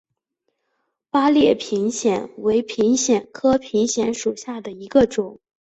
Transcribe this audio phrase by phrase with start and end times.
[1.11, 5.39] 八列平藓为平藓科平藓属下的一个种。